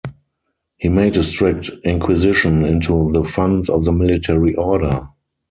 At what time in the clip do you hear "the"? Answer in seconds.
3.11-3.23, 3.85-3.91